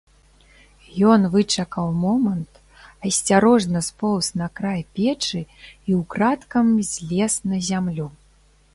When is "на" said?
4.43-4.47, 7.55-7.67